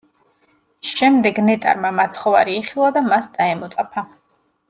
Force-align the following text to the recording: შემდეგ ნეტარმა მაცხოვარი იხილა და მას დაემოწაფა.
შემდეგ 1.01 1.41
ნეტარმა 1.49 1.91
მაცხოვარი 1.99 2.57
იხილა 2.63 2.91
და 2.97 3.05
მას 3.11 3.31
დაემოწაფა. 3.39 4.07